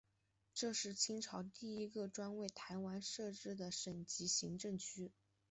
[0.55, 5.11] 这是清朝第一个专为台湾设置的省级行政区。